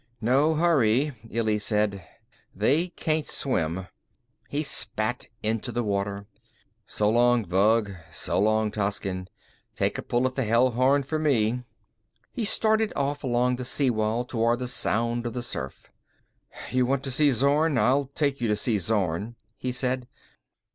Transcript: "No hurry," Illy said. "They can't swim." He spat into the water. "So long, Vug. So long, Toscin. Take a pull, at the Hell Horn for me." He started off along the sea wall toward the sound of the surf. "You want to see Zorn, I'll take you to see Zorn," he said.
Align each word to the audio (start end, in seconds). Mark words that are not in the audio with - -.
"No 0.19 0.55
hurry," 0.55 1.11
Illy 1.29 1.59
said. 1.59 2.03
"They 2.55 2.87
can't 2.87 3.27
swim." 3.27 3.85
He 4.49 4.63
spat 4.63 5.27
into 5.43 5.71
the 5.71 5.83
water. 5.83 6.25
"So 6.87 7.07
long, 7.07 7.45
Vug. 7.45 7.91
So 8.11 8.39
long, 8.39 8.71
Toscin. 8.71 9.27
Take 9.75 9.99
a 9.99 10.01
pull, 10.01 10.25
at 10.25 10.33
the 10.33 10.43
Hell 10.43 10.71
Horn 10.71 11.03
for 11.03 11.19
me." 11.19 11.65
He 12.31 12.45
started 12.45 12.91
off 12.95 13.23
along 13.23 13.57
the 13.57 13.63
sea 13.65 13.91
wall 13.91 14.25
toward 14.25 14.57
the 14.57 14.67
sound 14.67 15.27
of 15.27 15.33
the 15.35 15.43
surf. 15.43 15.91
"You 16.71 16.87
want 16.87 17.03
to 17.03 17.11
see 17.11 17.31
Zorn, 17.31 17.77
I'll 17.77 18.05
take 18.15 18.41
you 18.41 18.47
to 18.47 18.55
see 18.55 18.79
Zorn," 18.79 19.35
he 19.55 19.71
said. 19.71 20.07